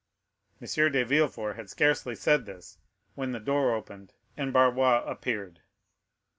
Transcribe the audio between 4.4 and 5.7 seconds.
Barrois appeared.